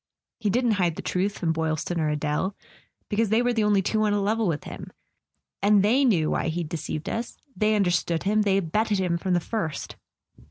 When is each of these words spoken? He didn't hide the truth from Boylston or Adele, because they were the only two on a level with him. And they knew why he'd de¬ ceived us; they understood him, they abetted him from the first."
He 0.39 0.49
didn't 0.49 0.71
hide 0.81 0.95
the 0.95 1.03
truth 1.03 1.37
from 1.37 1.53
Boylston 1.53 1.99
or 1.99 2.09
Adele, 2.09 2.55
because 3.07 3.29
they 3.29 3.43
were 3.43 3.53
the 3.53 3.63
only 3.63 3.83
two 3.83 4.01
on 4.01 4.13
a 4.13 4.19
level 4.19 4.47
with 4.47 4.63
him. 4.63 4.91
And 5.61 5.83
they 5.83 6.03
knew 6.05 6.31
why 6.31 6.47
he'd 6.47 6.71
de¬ 6.71 6.77
ceived 6.99 7.07
us; 7.07 7.37
they 7.55 7.75
understood 7.75 8.23
him, 8.23 8.41
they 8.41 8.57
abetted 8.57 8.97
him 8.97 9.19
from 9.19 9.35
the 9.35 9.39
first." 9.39 9.97